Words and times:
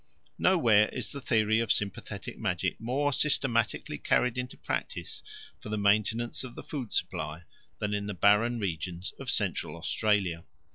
Nowhere 0.39 0.89
is 0.89 1.11
the 1.11 1.21
theory 1.21 1.59
of 1.59 1.71
sympathetic 1.71 2.39
magic 2.39 2.81
more 2.81 3.13
systematically 3.13 3.99
carried 3.99 4.35
into 4.35 4.57
practice 4.57 5.21
for 5.59 5.69
the 5.69 5.77
maintenance 5.77 6.43
of 6.43 6.55
the 6.55 6.63
food 6.63 6.91
supply 6.91 7.43
than 7.77 7.93
in 7.93 8.07
the 8.07 8.15
barren 8.15 8.57
regions 8.57 9.13
of 9.19 9.29
Central 9.29 9.75
Australia. 9.77 10.43